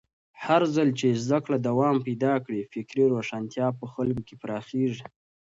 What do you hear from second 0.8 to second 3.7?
چې زده کړه دوام پیدا کړي، فکري روښانتیا